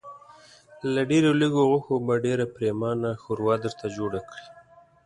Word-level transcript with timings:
له 0.93 1.01
ډېرو 1.11 1.31
لږو 1.41 1.61
غوښو 1.69 1.95
به 2.05 2.13
ډېره 2.25 2.45
پرېمانه 2.55 3.09
ښوروا 3.21 3.55
درته 3.63 3.85
جوړه 3.97 4.19
کړي. 4.29 4.45